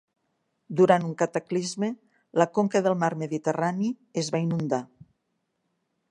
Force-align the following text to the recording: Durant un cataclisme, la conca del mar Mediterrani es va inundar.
Durant 0.79 1.03
un 1.09 1.11
cataclisme, 1.17 1.89
la 2.41 2.47
conca 2.59 2.81
del 2.87 2.97
mar 3.03 3.09
Mediterrani 3.23 3.91
es 4.23 4.31
va 4.37 4.41
inundar. 4.47 4.81